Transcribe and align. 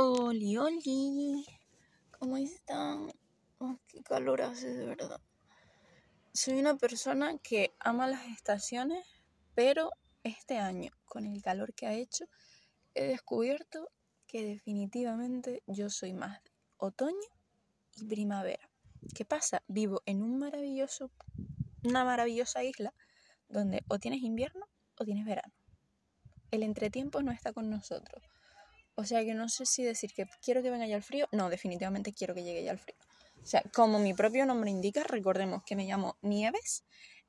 Oli, 0.00 0.56
oli, 0.56 1.44
¿cómo 2.12 2.36
están? 2.36 3.10
Oh, 3.58 3.76
qué 3.88 4.00
calor 4.04 4.42
hace 4.42 4.72
de 4.72 4.86
verdad. 4.86 5.20
Soy 6.32 6.60
una 6.60 6.76
persona 6.76 7.36
que 7.38 7.74
ama 7.80 8.06
las 8.06 8.24
estaciones, 8.26 9.04
pero 9.56 9.90
este 10.22 10.58
año, 10.58 10.92
con 11.04 11.26
el 11.26 11.42
calor 11.42 11.74
que 11.74 11.88
ha 11.88 11.94
hecho, 11.94 12.26
he 12.94 13.08
descubierto 13.08 13.90
que 14.28 14.44
definitivamente 14.44 15.64
yo 15.66 15.90
soy 15.90 16.12
más 16.12 16.42
otoño 16.76 17.28
y 17.96 18.04
primavera. 18.04 18.70
¿Qué 19.16 19.24
pasa? 19.24 19.64
Vivo 19.66 20.02
en 20.06 20.22
un 20.22 20.38
maravilloso, 20.38 21.10
una 21.82 22.04
maravillosa 22.04 22.62
isla 22.62 22.94
donde 23.48 23.82
o 23.88 23.98
tienes 23.98 24.22
invierno 24.22 24.68
o 24.96 25.04
tienes 25.04 25.24
verano. 25.24 25.54
El 26.52 26.62
entretiempo 26.62 27.20
no 27.20 27.32
está 27.32 27.52
con 27.52 27.68
nosotros. 27.68 28.22
O 29.00 29.04
sea 29.04 29.24
que 29.24 29.32
no 29.32 29.48
sé 29.48 29.64
si 29.64 29.84
decir 29.84 30.12
que 30.12 30.26
quiero 30.42 30.60
que 30.60 30.70
venga 30.70 30.84
ya 30.84 30.96
el 30.96 31.04
frío. 31.04 31.28
No, 31.30 31.50
definitivamente 31.50 32.12
quiero 32.12 32.34
que 32.34 32.42
llegue 32.42 32.64
ya 32.64 32.72
el 32.72 32.80
frío. 32.80 32.96
O 33.40 33.46
sea, 33.46 33.62
como 33.72 34.00
mi 34.00 34.12
propio 34.12 34.44
nombre 34.44 34.70
indica, 34.70 35.04
recordemos 35.04 35.62
que 35.62 35.76
me 35.76 35.86
llamo 35.86 36.16
Nieves, 36.20 36.84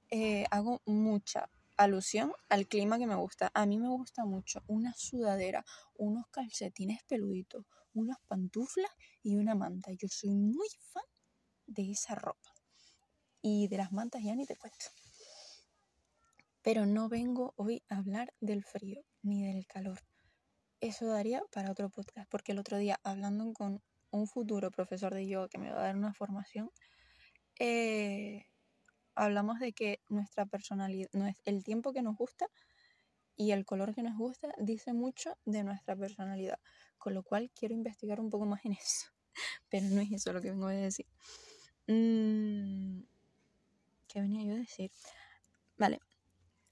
eh, 0.10 0.46
hago 0.50 0.82
mucha 0.88 1.48
alusión 1.78 2.34
al 2.50 2.68
clima 2.68 2.98
que 2.98 3.06
me 3.06 3.14
gusta. 3.14 3.52
A 3.54 3.68
mí 3.68 3.78
me 3.78 3.88
gusta 3.88 4.26
mucho 4.26 4.64
una 4.66 4.96
sudadera, 4.96 5.64
unos 5.96 6.26
calcetines 6.32 7.04
peluditos, 7.04 7.68
unas 7.94 8.18
pantuflas 8.28 8.90
y 9.22 9.36
una 9.36 9.54
manta. 9.54 9.92
Yo 9.92 10.08
soy 10.08 10.32
muy 10.32 10.70
fan 10.92 11.06
de 11.68 11.92
esa 11.92 12.16
ropa. 12.16 12.52
Y 13.44 13.68
de 13.68 13.78
las 13.78 13.92
mantas 13.92 14.24
ya 14.24 14.34
ni 14.34 14.48
te 14.48 14.56
cuento. 14.56 14.86
Pero 16.64 16.88
no 16.88 17.10
vengo 17.10 17.54
hoy 17.58 17.84
a 17.90 17.98
hablar 17.98 18.34
del 18.40 18.64
frío 18.64 19.06
ni 19.22 19.46
del 19.46 19.68
calor 19.68 20.00
eso 20.82 21.08
daría 21.08 21.42
para 21.52 21.72
otro 21.72 21.90
podcast, 21.90 22.30
porque 22.30 22.52
el 22.54 22.60
otro 22.60 22.78
día 22.78 23.00
hablando 23.04 23.52
con 23.54 23.82
un 24.12 24.28
futuro 24.28 24.72
profesor 24.72 25.14
de 25.14 25.28
yoga 25.28 25.50
que 25.50 25.58
me 25.58 25.72
va 25.72 25.80
a 25.80 25.84
dar 25.84 25.96
una 25.96 26.14
formación, 26.14 26.72
eh, 27.60 28.46
hablamos 29.16 29.60
de 29.60 29.74
que 29.74 30.00
nuestra 30.10 30.46
personalidad, 30.46 31.10
el 31.46 31.64
tiempo 31.64 31.94
que 31.94 32.02
nos 32.02 32.16
gusta 32.16 32.48
y 33.36 33.52
el 33.52 33.66
color 33.66 33.94
que 33.94 34.04
nos 34.04 34.18
gusta 34.18 34.54
dice 34.58 34.94
mucho 34.94 35.38
de 35.46 35.64
nuestra 35.64 35.96
personalidad, 35.96 36.60
con 36.98 37.14
lo 37.14 37.24
cual 37.24 37.52
quiero 37.54 37.74
investigar 37.74 38.20
un 38.20 38.30
poco 38.30 38.46
más 38.46 38.64
en 38.66 38.74
eso, 38.74 39.08
pero 39.70 39.88
no 39.88 40.02
es 40.02 40.12
eso 40.12 40.34
lo 40.34 40.42
que 40.42 40.52
vengo 40.52 40.68
a 40.68 40.74
decir. 40.74 41.06
Mm, 41.88 43.02
¿Qué 44.08 44.22
venía 44.22 44.44
yo 44.46 44.54
a 44.54 44.58
decir? 44.58 44.92
Vale, 45.78 46.00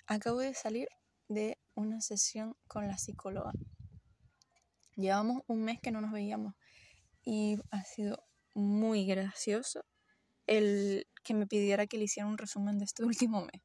acabo 0.06 0.40
de 0.40 0.54
salir 0.54 0.88
de 1.28 1.58
una 1.76 2.02
sesión 2.02 2.56
con 2.68 2.88
la 2.88 2.98
psicóloga 2.98 3.52
Llevamos 4.98 5.44
un 5.48 5.64
mes 5.64 5.80
que 5.80 5.92
no 5.92 6.02
nos 6.02 6.12
veíamos 6.12 6.56
y 7.24 7.58
ha 7.72 7.84
sido 7.84 8.18
muy 8.56 9.06
gracioso 9.06 9.86
el 10.48 11.08
que 11.24 11.36
me 11.36 11.46
pidiera 11.46 11.86
que 11.86 11.98
le 11.98 12.06
hiciera 12.06 12.28
un 12.28 12.38
resumen 12.38 12.80
de 12.80 12.86
este 12.86 13.04
último 13.06 13.42
mes. 13.42 13.62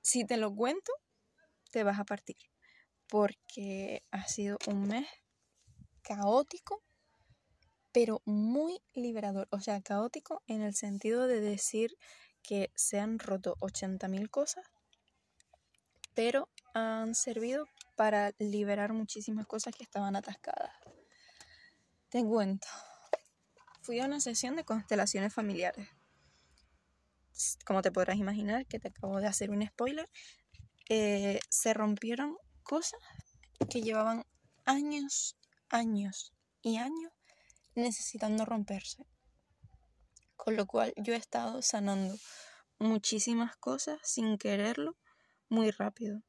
Si 0.00 0.24
te 0.24 0.38
lo 0.38 0.54
cuento, 0.54 0.92
te 1.70 1.84
vas 1.84 2.00
a 2.00 2.04
partir, 2.04 2.36
porque 3.08 4.02
ha 4.10 4.26
sido 4.26 4.56
un 4.66 4.88
mes 4.88 5.06
caótico, 6.02 6.82
pero 7.92 8.22
muy 8.24 8.80
liberador. 8.94 9.48
O 9.50 9.60
sea, 9.60 9.82
caótico 9.82 10.42
en 10.46 10.62
el 10.62 10.74
sentido 10.74 11.26
de 11.26 11.40
decir 11.40 11.96
que 12.42 12.70
se 12.74 12.98
han 12.98 13.18
roto 13.18 13.56
80.000 13.60 14.30
cosas, 14.30 14.64
pero 16.14 16.48
han 16.74 17.14
servido 17.14 17.66
para 17.96 18.32
liberar 18.38 18.92
muchísimas 18.92 19.46
cosas 19.46 19.74
que 19.74 19.84
estaban 19.84 20.16
atascadas. 20.16 20.72
Te 22.08 22.24
cuento. 22.24 22.66
Fui 23.80 24.00
a 24.00 24.06
una 24.06 24.20
sesión 24.20 24.56
de 24.56 24.64
constelaciones 24.64 25.32
familiares. 25.32 25.88
Como 27.64 27.82
te 27.82 27.90
podrás 27.90 28.16
imaginar, 28.16 28.66
que 28.66 28.78
te 28.78 28.88
acabo 28.88 29.20
de 29.20 29.26
hacer 29.26 29.50
un 29.50 29.66
spoiler, 29.66 30.08
eh, 30.88 31.40
se 31.48 31.74
rompieron 31.74 32.36
cosas 32.62 33.00
que 33.70 33.80
llevaban 33.80 34.24
años, 34.64 35.36
años 35.68 36.32
y 36.60 36.76
años 36.76 37.12
necesitando 37.74 38.44
romperse. 38.44 39.06
Con 40.36 40.56
lo 40.56 40.66
cual 40.66 40.92
yo 40.96 41.14
he 41.14 41.16
estado 41.16 41.62
sanando 41.62 42.14
muchísimas 42.78 43.56
cosas 43.56 43.98
sin 44.02 44.38
quererlo 44.38 44.96
muy 45.48 45.70
rápido. 45.70 46.22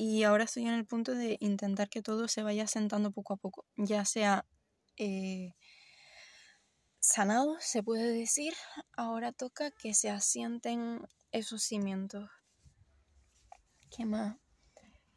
Y 0.00 0.22
ahora 0.22 0.44
estoy 0.44 0.62
en 0.62 0.74
el 0.74 0.86
punto 0.86 1.12
de 1.12 1.38
intentar 1.40 1.88
que 1.88 2.02
todo 2.02 2.28
se 2.28 2.44
vaya 2.44 2.68
sentando 2.68 3.10
poco 3.10 3.32
a 3.32 3.36
poco, 3.36 3.64
ya 3.76 4.04
sea 4.04 4.46
eh, 4.96 5.56
sanado, 7.00 7.56
se 7.58 7.82
puede 7.82 8.12
decir, 8.12 8.54
ahora 8.96 9.32
toca 9.32 9.72
que 9.72 9.94
se 9.94 10.08
asienten 10.08 11.00
esos 11.32 11.64
cimientos. 11.64 12.30
¿Qué 13.90 14.04
más? 14.04 14.36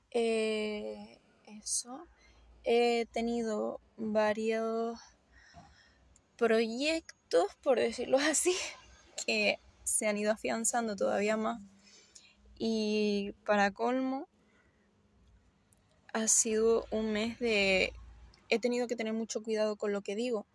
Eh, 0.10 1.22
eso. 1.46 2.08
He 2.64 3.06
tenido 3.12 3.82
varios 3.98 5.00
proyectos, 6.38 7.56
por 7.62 7.78
decirlo 7.78 8.18
así, 8.32 8.56
que 9.28 9.60
se 9.84 10.08
han 10.08 10.18
ido 10.18 10.32
afianzando 10.32 10.96
todavía 10.96 11.38
más. 11.38 11.62
Y 12.58 13.34
para 13.46 13.70
colmo, 13.70 14.28
ha 16.14 16.28
sido 16.28 16.86
un 16.92 17.14
mes 17.14 17.40
de... 17.40 17.94
He 18.50 18.60
tenido 18.60 18.88
que 18.88 18.96
tener 18.96 19.14
mucho 19.14 19.42
cuidado 19.42 19.78
con 19.78 19.92
lo 19.92 20.02
que 20.02 20.16
digo 20.16 20.46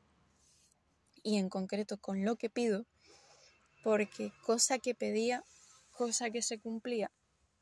y 1.23 1.39
en 1.39 1.49
concreto 1.49 1.99
con 1.99 2.25
lo 2.25 2.37
que 2.37 2.51
pido, 2.51 2.85
porque 3.83 4.33
cosa 4.45 4.79
que 4.79 4.95
pedía, 4.95 5.45
cosa 5.91 6.31
que 6.31 6.43
se 6.43 6.61
cumplía. 6.61 7.11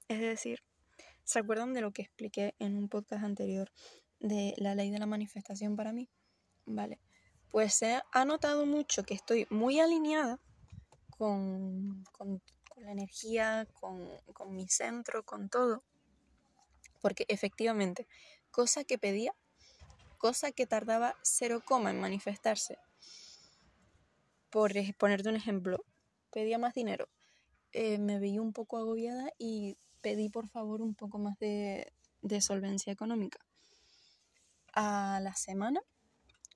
Es 0.09 0.21
decir, 0.21 0.63
¿se 1.23 1.39
acuerdan 1.39 1.73
de 1.73 1.81
lo 1.81 1.93
que 1.93 2.03
expliqué 2.03 2.55
en 2.59 2.77
un 2.77 2.89
podcast 2.89 3.25
anterior 3.25 3.71
de 4.19 4.55
la 4.59 4.75
ley 4.75 4.91
de 4.91 4.99
la 4.99 5.07
manifestación 5.07 5.77
para 5.77 5.93
mí? 5.93 6.11
Vale, 6.67 6.99
pues 7.51 7.75
se 7.75 8.03
ha 8.13 8.25
notado 8.25 8.67
mucho 8.67 9.05
que 9.05 9.15
estoy 9.15 9.47
muy 9.51 9.81
alineada 9.81 10.41
con, 11.11 12.05
con, 12.13 12.43
la 12.77 12.91
energía, 12.91 13.67
con, 13.81 14.11
con 14.35 14.55
mi 14.55 14.69
centro, 14.69 15.25
con 15.25 15.49
todo 15.49 15.85
porque 17.05 17.27
efectivamente, 17.29 18.09
cosa 18.51 18.83
que 18.83 18.97
pedía, 18.97 19.35
cosa 20.17 20.53
que 20.53 20.67
tardaba 20.67 21.15
cero 21.21 21.63
coma 21.63 21.91
en 21.91 22.01
manifestarse. 22.01 22.79
Por 24.49 24.73
ponerte 24.97 25.29
un 25.29 25.37
ejemplo, 25.37 25.85
pedía 26.31 26.57
más 26.57 26.73
dinero, 26.73 27.11
eh, 27.73 27.99
me 27.99 28.19
veía 28.19 28.41
un 28.41 28.55
poco 28.55 28.79
agobiada 28.79 29.31
y 29.37 29.77
pedí 30.01 30.31
por 30.31 30.49
favor 30.49 30.81
un 30.81 30.95
poco 30.95 31.19
más 31.19 31.39
de, 31.39 31.93
de 32.23 32.41
solvencia 32.41 32.91
económica. 32.91 33.39
A 34.73 35.21
la 35.23 35.35
semana 35.35 35.83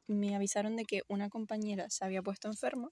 me 0.06 0.34
avisaron 0.34 0.76
de 0.76 0.86
que 0.86 1.02
una 1.08 1.28
compañera 1.28 1.90
se 1.90 2.06
había 2.06 2.22
puesto 2.22 2.48
enferma 2.48 2.88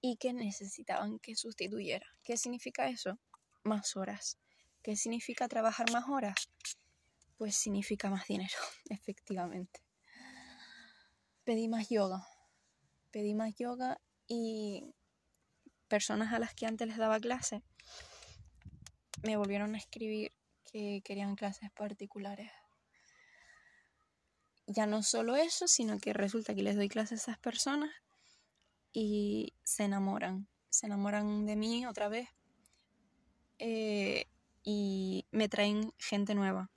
y 0.00 0.16
que 0.16 0.32
necesitaban 0.32 1.18
que 1.18 1.36
sustituyera. 1.36 2.06
¿Qué 2.24 2.38
significa 2.38 2.88
eso? 2.88 3.18
Más 3.64 3.96
horas. 3.96 4.38
¿Qué 4.88 4.96
significa 4.96 5.48
trabajar 5.48 5.92
más 5.92 6.08
horas? 6.08 6.48
Pues 7.36 7.54
significa 7.54 8.08
más 8.08 8.26
dinero, 8.26 8.56
efectivamente. 8.88 9.82
Pedí 11.44 11.68
más 11.68 11.90
yoga. 11.90 12.26
Pedí 13.10 13.34
más 13.34 13.54
yoga 13.54 14.00
y 14.26 14.94
personas 15.88 16.32
a 16.32 16.38
las 16.38 16.54
que 16.54 16.64
antes 16.64 16.88
les 16.88 16.96
daba 16.96 17.20
clase 17.20 17.62
me 19.24 19.36
volvieron 19.36 19.74
a 19.74 19.78
escribir 19.78 20.32
que 20.72 21.02
querían 21.04 21.36
clases 21.36 21.70
particulares. 21.72 22.50
Ya 24.66 24.86
no 24.86 25.02
solo 25.02 25.36
eso, 25.36 25.68
sino 25.68 25.98
que 25.98 26.14
resulta 26.14 26.54
que 26.54 26.62
les 26.62 26.76
doy 26.76 26.88
clases 26.88 27.28
a 27.28 27.32
esas 27.32 27.38
personas 27.38 27.90
y 28.94 29.52
se 29.64 29.84
enamoran. 29.84 30.48
Se 30.70 30.86
enamoran 30.86 31.44
de 31.44 31.56
mí 31.56 31.84
otra 31.84 32.08
vez. 32.08 32.30
Eh, 33.58 34.24
y 34.70 35.24
me 35.30 35.48
traen 35.48 35.94
gente 35.96 36.34
nueva. 36.34 36.70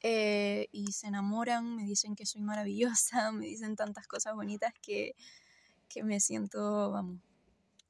Eh, 0.00 0.66
y 0.72 0.90
se 0.90 1.06
enamoran, 1.06 1.76
me 1.76 1.84
dicen 1.84 2.16
que 2.16 2.26
soy 2.26 2.40
maravillosa, 2.40 3.30
me 3.32 3.46
dicen 3.46 3.76
tantas 3.76 4.08
cosas 4.08 4.34
bonitas 4.34 4.72
que, 4.82 5.14
que 5.88 6.02
me 6.02 6.18
siento, 6.18 6.90
vamos, 6.90 7.20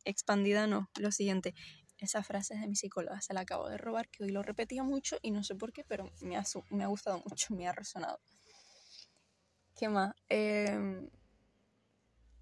expandida, 0.04 0.66
no. 0.66 0.90
Lo 0.98 1.12
siguiente, 1.12 1.54
esa 1.96 2.22
frase 2.22 2.52
es 2.52 2.60
de 2.60 2.68
mi 2.68 2.76
psicóloga, 2.76 3.22
se 3.22 3.32
la 3.32 3.40
acabo 3.40 3.70
de 3.70 3.78
robar, 3.78 4.10
que 4.10 4.24
hoy 4.24 4.32
lo 4.32 4.42
repetía 4.42 4.82
mucho 4.82 5.16
y 5.22 5.30
no 5.30 5.42
sé 5.42 5.54
por 5.54 5.72
qué, 5.72 5.82
pero 5.84 6.12
me 6.20 6.36
ha, 6.36 6.44
me 6.68 6.84
ha 6.84 6.88
gustado 6.88 7.22
mucho, 7.26 7.54
me 7.54 7.68
ha 7.68 7.72
resonado. 7.72 8.20
¿Qué 9.74 9.88
más? 9.88 10.14
Em, 10.28 11.08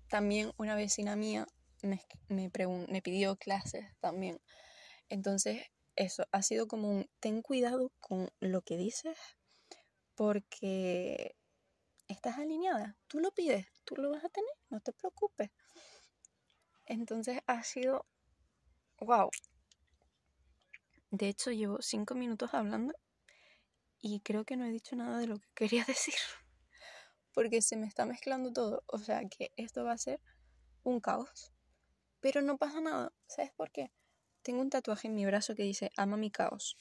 también 0.09 0.51
una 0.57 0.75
vecina 0.75 1.15
mía 1.15 1.47
me, 1.83 2.01
me, 2.29 2.51
me 2.89 3.01
pidió 3.01 3.37
clases 3.37 3.87
también 4.01 4.41
entonces, 5.09 5.63
eso 5.97 6.25
ha 6.33 6.43
sido 6.43 6.69
como 6.69 6.89
un 6.91 7.11
ten 7.21 7.43
cuidado 7.43 7.93
con 8.01 8.31
lo 8.41 8.63
que 8.63 8.77
dices, 8.77 9.19
porque 10.15 11.37
estás 12.09 12.39
alineada, 12.39 12.97
tú 13.07 13.21
lo 13.21 13.33
pides, 13.33 13.67
tú 13.85 13.97
lo 13.97 14.11
vas 14.11 14.25
a 14.25 14.29
tener, 14.29 14.51
no 14.71 14.81
te 14.81 14.93
preocupes. 14.93 15.51
Entonces 16.87 17.41
ha 17.47 17.63
sido, 17.63 18.07
wow. 19.01 19.31
De 21.11 21.29
hecho, 21.29 21.51
llevo 21.51 21.81
cinco 21.83 22.15
minutos 22.15 22.55
hablando 22.55 22.95
y 24.01 24.21
creo 24.21 24.45
que 24.45 24.57
no 24.57 24.65
he 24.65 24.71
dicho 24.71 24.97
nada 24.97 25.19
de 25.19 25.27
lo 25.27 25.39
que 25.39 25.49
quería 25.55 25.85
decir, 25.87 26.15
porque 27.33 27.63
se 27.63 27.77
me 27.77 27.87
está 27.87 28.07
mezclando 28.07 28.53
todo. 28.53 28.85
O 28.87 28.99
sea 28.99 29.23
que 29.29 29.53
esto 29.57 29.85
va 29.85 29.93
a 29.93 29.99
ser 29.99 30.21
un 30.83 31.01
caos, 31.01 31.53
pero 32.21 32.43
no 32.43 32.59
pasa 32.59 32.81
nada. 32.81 33.13
¿Sabes 33.27 33.53
por 33.53 33.71
qué? 33.71 33.93
Tengo 34.43 34.61
un 34.61 34.71
tatuaje 34.71 35.09
en 35.09 35.15
mi 35.15 35.27
brazo 35.27 35.55
que 35.55 35.63
dice 35.63 35.91
Ama 35.97 36.17
mi 36.17 36.31
caos. 36.31 36.77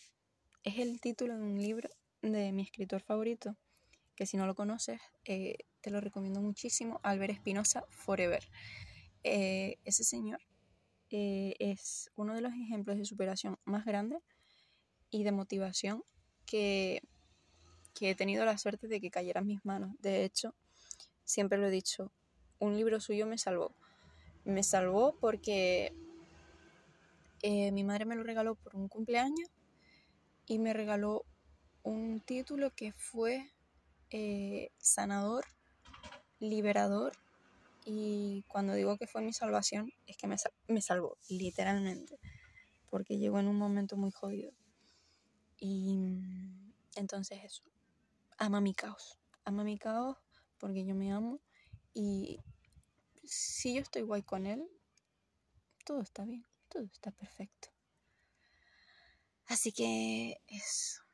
Es 0.64 0.80
el 0.80 1.00
título 1.02 1.36
de 1.36 1.44
un 1.44 1.62
libro 1.62 1.90
de 2.22 2.52
mi 2.52 2.62
escritor 2.64 3.02
favorito, 3.02 3.56
que 4.16 4.26
si 4.26 4.38
no 4.38 4.46
lo 4.46 4.56
conoces, 4.56 5.00
eh, 5.26 5.58
te 5.82 5.92
lo 5.92 6.02
recomiendo 6.02 6.42
muchísimo, 6.42 7.00
Albert 7.04 7.34
Espinosa, 7.34 7.86
Forever. 7.90 8.44
Eh, 9.24 9.78
ese 9.84 10.04
señor 10.04 10.40
eh, 11.10 11.56
es 11.60 12.12
uno 12.16 12.34
de 12.34 12.42
los 12.42 12.54
ejemplos 12.54 12.98
de 12.98 13.06
superación 13.06 13.58
más 13.66 13.86
grandes 13.86 14.22
y 15.10 15.24
de 15.24 15.32
motivación 15.32 16.04
que, 16.46 17.02
que 17.94 18.12
he 18.12 18.16
tenido 18.16 18.46
la 18.46 18.58
suerte 18.58 18.88
de 18.88 19.00
que 19.00 19.12
cayera 19.12 19.42
en 19.42 19.48
mis 19.48 19.66
manos. 19.66 19.96
De 20.00 20.24
hecho, 20.24 20.56
siempre 21.24 21.58
lo 21.58 21.68
he 21.68 21.72
dicho, 21.72 22.12
un 22.60 22.76
libro 22.76 23.00
suyo 23.00 23.28
me 23.28 23.38
salvó. 23.38 23.76
Me 24.44 24.64
salvó 24.64 25.18
porque 25.20 25.94
mi 27.44 27.84
madre 27.84 28.06
me 28.06 28.16
lo 28.16 28.24
regaló 28.24 28.56
por 28.56 28.76
un 28.76 28.88
cumpleaños 28.88 29.50
y 30.46 30.60
me 30.60 30.74
regaló 30.74 31.26
un 31.84 32.20
título 32.22 32.72
que 32.72 32.92
fue 32.94 33.52
eh, 34.10 34.72
sanador, 34.78 35.46
liberador 36.40 37.14
y 37.86 38.44
cuando 38.48 38.74
digo 38.74 38.98
que 38.98 39.08
fue 39.08 39.22
mi 39.22 39.34
salvación 39.34 39.92
es 40.08 40.18
que 40.18 40.28
me, 40.28 40.36
me 40.68 40.82
salvó, 40.82 41.18
literalmente, 41.30 42.20
porque 42.90 43.18
llegó 43.18 43.40
en 43.40 43.48
un 43.48 43.58
momento 43.58 43.96
muy 43.96 44.12
jodido. 44.12 44.52
Y 45.58 45.96
mm, 45.96 46.74
entonces 46.96 47.40
eso, 47.44 47.64
ama 48.38 48.62
mi 48.62 48.74
caos, 48.74 49.18
ama 49.46 49.64
mi 49.64 49.78
caos 49.78 50.18
porque 50.58 50.86
yo 50.86 50.96
me 50.96 51.12
amo 51.12 51.40
y 51.94 52.40
si 53.24 53.76
yo 53.76 53.82
estoy 53.82 54.02
guay 54.02 54.24
con 54.24 54.46
él, 54.46 54.68
todo 55.86 56.02
está 56.02 56.26
bien, 56.26 56.46
todo 56.68 56.86
está 56.86 57.12
perfecto. 57.12 57.70
Así 59.48 59.72
que 59.72 60.42
eso 60.48 61.08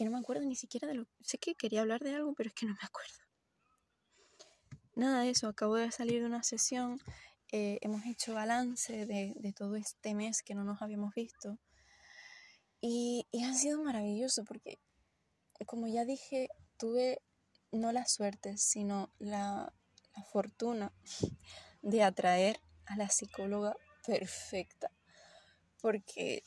que 0.00 0.06
no 0.06 0.12
me 0.12 0.18
acuerdo 0.18 0.46
ni 0.46 0.56
siquiera 0.56 0.88
de 0.88 0.94
lo... 0.94 1.06
Sé 1.20 1.36
que 1.36 1.54
quería 1.54 1.82
hablar 1.82 2.00
de 2.00 2.14
algo, 2.14 2.32
pero 2.32 2.48
es 2.48 2.54
que 2.54 2.64
no 2.64 2.72
me 2.72 2.80
acuerdo. 2.80 3.18
Nada 4.94 5.20
de 5.20 5.28
eso, 5.28 5.46
acabo 5.46 5.74
de 5.74 5.92
salir 5.92 6.22
de 6.22 6.26
una 6.26 6.42
sesión, 6.42 6.98
eh, 7.52 7.76
hemos 7.82 8.06
hecho 8.06 8.32
balance 8.32 9.04
de, 9.04 9.54
todo 9.54 9.76
este 9.76 10.14
mes 10.14 10.42
que 10.42 10.54
no 10.54 10.64
nos 10.64 10.80
habíamos 10.80 11.12
visto 11.14 11.58
y, 12.80 13.26
ha 13.44 13.52
sido 13.52 13.82
maravilloso 13.82 14.44
porque, 14.46 14.78
como 15.66 15.86
ya 15.86 16.06
dije, 16.06 16.48
tuve 16.78 17.20
no 17.70 17.92
la 17.92 18.06
suerte, 18.06 18.56
sino 18.56 19.12
la 19.18 19.74
fortuna 20.32 20.94
de 21.82 22.02
atraer 22.04 22.58
a 22.90 22.96
la 22.96 23.08
psicóloga 23.08 23.74
perfecta. 24.06 24.90
Porque 25.80 26.42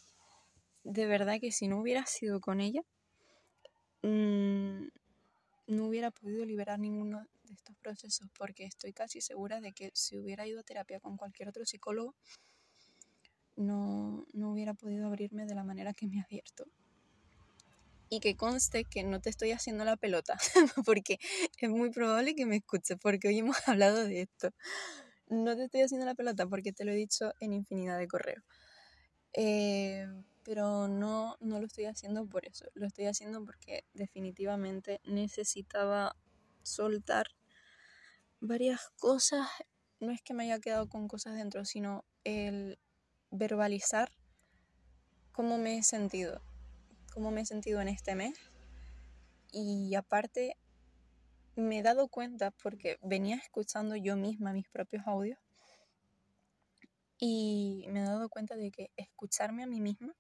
de 0.84 1.06
verdad 1.08 1.40
que 1.42 1.52
si 1.52 1.68
no 1.68 1.80
hubiera 1.80 2.06
sido 2.06 2.40
con 2.40 2.62
ella, 2.62 2.84
Mm, 4.04 4.90
no 5.68 5.88
hubiera 5.88 6.12
podido 6.12 6.46
liberar 6.46 6.78
ninguno 6.78 7.26
de 7.46 7.54
estos 7.54 7.76
procesos 7.78 8.28
porque 8.38 8.66
estoy 8.66 8.92
casi 8.92 9.22
segura 9.22 9.62
de 9.62 9.72
que 9.72 9.92
si 9.94 10.18
hubiera 10.18 10.46
ido 10.46 10.60
a 10.60 10.64
terapia 10.64 11.00
con 11.00 11.16
cualquier 11.16 11.48
otro 11.48 11.66
psicólogo, 11.66 12.14
no, 13.56 14.26
no 14.34 14.52
hubiera 14.52 14.74
podido 14.74 15.08
abrirme 15.08 15.46
de 15.46 15.56
la 15.56 15.64
manera 15.64 15.94
que 15.94 16.08
me 16.08 16.20
ha 16.20 16.24
abierto. 16.24 16.66
Y 18.10 18.20
que 18.20 18.36
conste 18.36 18.84
que 18.84 19.04
no 19.04 19.22
te 19.22 19.30
estoy 19.30 19.52
haciendo 19.52 19.86
la 19.86 19.96
pelota, 19.96 20.38
porque 20.86 21.18
es 21.58 21.70
muy 21.70 21.92
probable 21.92 22.36
que 22.36 22.46
me 22.46 22.58
escuches, 22.58 22.98
porque 23.02 23.30
hoy 23.30 23.40
hemos 23.40 23.58
hablado 23.70 24.04
de 24.04 24.24
esto. 24.24 24.50
No 25.34 25.56
te 25.56 25.64
estoy 25.64 25.82
haciendo 25.82 26.06
la 26.06 26.14
pelota 26.14 26.46
porque 26.46 26.72
te 26.72 26.86
lo 26.86 26.92
he 26.92 26.96
dicho 26.96 27.34
en 27.40 27.54
infinidad 27.54 27.98
de 27.98 28.08
correos. 28.08 28.44
Eh, 29.34 30.06
pero 30.44 30.88
no, 30.88 31.38
no 31.40 31.60
lo 31.60 31.66
estoy 31.66 31.86
haciendo 31.86 32.28
por 32.28 32.46
eso, 32.46 32.66
lo 32.76 32.86
estoy 32.86 33.06
haciendo 33.06 33.44
porque 33.44 33.86
definitivamente 33.94 35.00
necesitaba 35.06 36.16
soltar 36.62 37.26
varias 38.40 38.92
cosas, 38.98 39.48
no 40.00 40.12
es 40.12 40.22
que 40.22 40.36
me 40.36 40.44
haya 40.44 40.60
quedado 40.60 40.88
con 40.88 41.08
cosas 41.08 41.36
dentro, 41.36 41.66
sino 41.66 42.06
el 42.24 42.78
verbalizar 43.32 44.12
cómo 45.32 45.58
me 45.58 45.80
he 45.80 45.84
sentido, 45.84 46.42
cómo 47.12 47.32
me 47.32 47.42
he 47.42 47.46
sentido 47.46 47.82
en 47.82 47.88
este 47.88 48.14
mes. 48.14 48.38
Y 49.52 49.96
aparte 49.96 50.58
me 51.56 51.80
he 51.80 51.84
dado 51.84 52.08
cuenta 52.08 52.52
porque 52.52 52.98
venía 53.02 53.36
escuchando 53.36 53.96
yo 53.96 54.16
misma 54.16 54.54
mis 54.54 54.68
propios 54.70 55.06
audios 55.08 55.40
y 57.20 57.86
me 57.90 58.02
he 58.02 58.04
dado 58.04 58.30
cuenta 58.30 58.56
de 58.56 58.72
que 58.72 58.92
escucharme 58.98 59.64
a 59.64 59.68
mí 59.68 59.80
misma 59.80 60.16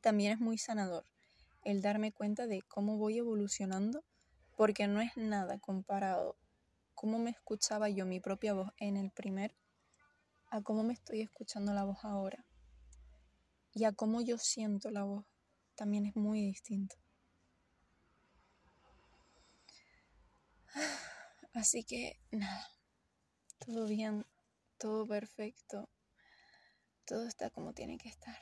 también 0.00 0.32
es 0.32 0.40
muy 0.40 0.58
sanador 0.58 1.04
el 1.64 1.80
darme 1.80 2.12
cuenta 2.12 2.46
de 2.46 2.62
cómo 2.62 2.98
voy 2.98 3.18
evolucionando, 3.18 4.04
porque 4.56 4.86
no 4.86 5.00
es 5.00 5.16
nada 5.16 5.58
comparado 5.58 6.36
cómo 6.94 7.18
me 7.18 7.30
escuchaba 7.30 7.88
yo 7.88 8.06
mi 8.06 8.20
propia 8.20 8.52
voz 8.52 8.70
en 8.78 8.96
el 8.96 9.10
primer 9.10 9.54
a 10.50 10.60
cómo 10.60 10.84
me 10.84 10.92
estoy 10.92 11.22
escuchando 11.22 11.72
la 11.72 11.84
voz 11.84 12.04
ahora. 12.04 12.44
Y 13.72 13.84
a 13.84 13.92
cómo 13.92 14.20
yo 14.20 14.38
siento 14.38 14.90
la 14.90 15.02
voz 15.02 15.24
también 15.74 16.06
es 16.06 16.14
muy 16.14 16.40
distinto. 16.42 16.96
Así 21.52 21.84
que 21.84 22.18
nada, 22.30 22.68
todo 23.64 23.86
bien, 23.86 24.26
todo 24.78 25.06
perfecto, 25.06 25.88
todo 27.04 27.26
está 27.26 27.50
como 27.50 27.72
tiene 27.72 27.96
que 27.98 28.08
estar. 28.08 28.38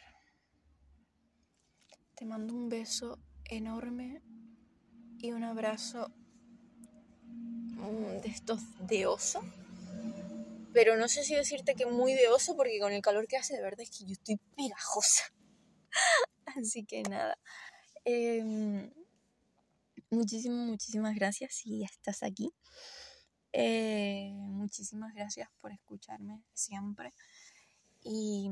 Te 2.15 2.25
mando 2.25 2.55
un 2.55 2.69
beso 2.69 3.19
enorme 3.45 4.23
y 5.19 5.33
un 5.33 5.45
abrazo 5.45 6.11
mm, 7.23 8.21
de 8.23 8.29
estos 8.29 8.61
de 8.87 9.07
oso. 9.07 9.43
Pero 10.73 10.97
no 10.97 11.07
sé 11.09 11.23
si 11.23 11.35
decirte 11.35 11.75
que 11.75 11.87
muy 11.87 12.15
de 12.15 12.29
oso 12.29 12.57
porque 12.57 12.81
con 12.81 12.93
el 12.93 13.03
calor 13.03 13.27
que 13.29 13.37
hace 13.37 13.55
de 13.55 13.63
verdad 13.63 13.83
es 13.83 13.91
que 13.91 14.05
yo 14.07 14.13
estoy 14.13 14.41
pegajosa. 14.57 15.25
Así 16.57 16.85
que 16.85 17.03
nada. 17.03 17.39
Em, 18.05 18.91
muchísimas, 20.13 20.67
muchísimas 20.67 21.15
gracias 21.15 21.55
si 21.55 21.83
estás 21.85 22.23
aquí. 22.23 22.53
Eh, 23.53 24.33
muchísimas 24.35 25.15
gracias 25.15 25.49
por 25.61 25.73
escucharme 25.73 26.43
siempre. 26.55 27.13
Y 28.03 28.51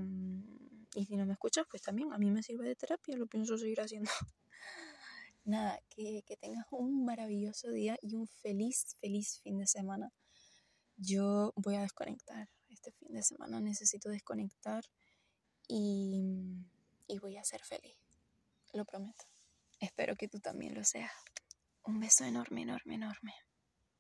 y 0.95 1.07
si 1.07 1.17
no 1.17 1.25
me 1.25 1.35
escuchas, 1.35 1.67
pues 1.71 1.83
también 1.83 2.13
a 2.13 2.19
mí 2.19 2.31
me 2.31 2.43
sirve 2.43 2.67
de 2.67 2.75
terapia, 2.75 3.17
lo 3.17 3.27
pienso 3.27 3.57
seguir 3.57 3.81
haciendo. 3.81 4.11
Nada, 5.45 5.81
que, 5.89 6.23
que 6.27 6.37
tengas 6.37 6.67
un 6.71 7.05
maravilloso 7.05 7.71
día 7.71 7.97
y 8.03 8.17
un 8.17 8.27
feliz, 8.27 8.97
feliz 9.01 9.41
fin 9.43 9.59
de 9.59 9.67
semana. 9.67 10.13
Yo 10.97 11.53
voy 11.57 11.77
a 11.77 11.83
desconectar 11.83 12.49
este 12.69 12.93
fin 12.93 13.13
de 13.13 13.23
semana, 13.23 13.61
necesito 13.61 14.11
desconectar 14.11 14.85
y, 15.67 16.23
y 17.07 17.19
voy 17.19 17.37
a 17.37 17.45
ser 17.45 17.63
feliz, 17.63 17.97
lo 18.73 18.85
prometo. 18.85 19.25
Espero 19.79 20.17
que 20.17 20.29
tú 20.29 20.41
también 20.41 20.75
lo 20.75 20.85
seas. 20.85 21.13
Un 21.91 21.99
beso 21.99 22.23
enorme, 22.25 22.63
enorme, 22.63 22.95
enorme. 22.95 23.33